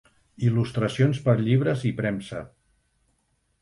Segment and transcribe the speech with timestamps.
[0.47, 2.45] Il·lustracions per llibres i premsa.